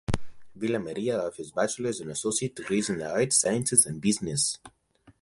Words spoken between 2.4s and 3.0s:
degrees in